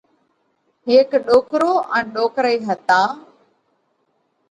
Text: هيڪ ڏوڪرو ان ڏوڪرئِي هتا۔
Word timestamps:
هيڪ 0.87 1.09
ڏوڪرو 1.27 1.71
ان 1.95 2.03
ڏوڪرئِي 2.15 2.57
هتا۔ 2.67 3.01